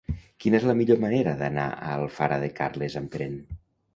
Quina 0.43 0.57
és 0.59 0.63
la 0.69 0.73
millor 0.79 1.01
manera 1.03 1.33
d'anar 1.41 1.67
a 1.73 1.91
Alfara 1.97 2.39
de 2.45 2.49
Carles 2.61 2.99
amb 3.03 3.13
tren? 3.17 3.37